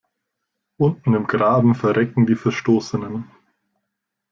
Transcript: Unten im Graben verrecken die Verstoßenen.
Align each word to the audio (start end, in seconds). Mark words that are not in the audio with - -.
Unten 0.77 1.13
im 1.13 1.27
Graben 1.27 1.75
verrecken 1.75 2.25
die 2.25 2.35
Verstoßenen. 2.35 3.29